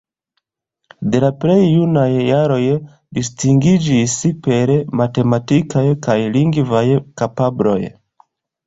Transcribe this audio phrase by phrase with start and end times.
[1.15, 2.63] De la plej junaj jaroj
[3.19, 4.17] distingiĝis
[4.49, 6.87] per matematikaj kaj lingvaj
[7.23, 7.81] kapabloj.